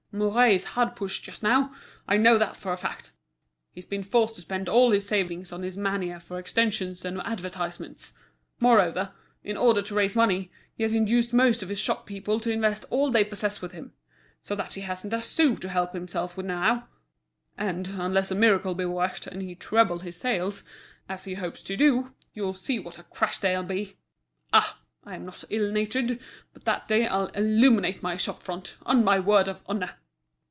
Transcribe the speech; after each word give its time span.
Mouret 0.13 0.51
is 0.53 0.63
hard 0.75 0.93
pushed 0.97 1.23
just 1.23 1.41
now; 1.41 1.73
I 2.05 2.17
know 2.17 2.37
that 2.37 2.57
for 2.57 2.73
a 2.73 2.77
fact. 2.77 3.13
He's 3.71 3.85
been 3.85 4.03
forced 4.03 4.35
to 4.35 4.41
spend 4.41 4.67
all 4.67 4.91
his 4.91 5.07
savings 5.07 5.53
on 5.53 5.63
his 5.63 5.77
mania 5.77 6.19
for 6.19 6.37
extensions 6.37 7.05
and 7.05 7.21
advertisements. 7.21 8.11
Moreover, 8.59 9.13
in 9.41 9.55
order 9.55 9.81
to 9.81 9.95
raise 9.95 10.13
money, 10.13 10.51
he 10.75 10.83
has 10.83 10.93
induced 10.93 11.31
most 11.31 11.63
of 11.63 11.69
his 11.69 11.79
shop 11.79 12.05
people 12.05 12.41
to 12.41 12.51
invest 12.51 12.83
all 12.89 13.09
they 13.09 13.23
possess 13.23 13.61
with 13.61 13.71
him. 13.71 13.93
So 14.41 14.53
that 14.57 14.73
he 14.73 14.81
hasn't 14.81 15.13
a 15.13 15.21
sou 15.21 15.55
to 15.55 15.69
help 15.69 15.93
himself 15.93 16.35
with 16.35 16.45
now; 16.45 16.89
and, 17.57 17.87
unless 17.93 18.29
a 18.31 18.35
miracle 18.35 18.75
be 18.75 18.83
worked, 18.83 19.27
and 19.27 19.41
he 19.41 19.55
treble 19.55 19.99
his 19.99 20.17
sales, 20.17 20.65
as 21.07 21.23
he 21.23 21.35
hopes 21.35 21.61
to 21.61 21.77
do, 21.77 22.13
you'll 22.33 22.53
see 22.53 22.79
what 22.79 22.99
a 22.99 23.03
crash 23.03 23.37
there'll 23.37 23.63
be! 23.63 23.95
Ah! 24.51 24.77
I'm 25.05 25.25
not 25.25 25.45
ill 25.49 25.71
natured, 25.71 26.19
but 26.51 26.65
that 26.65 26.89
day 26.89 27.07
I'll 27.07 27.27
illuminate 27.27 28.03
my 28.03 28.17
shop 28.17 28.43
front, 28.43 28.75
on 28.85 29.05
my 29.05 29.17
word 29.17 29.47
of 29.47 29.61
honour!" 29.69 29.95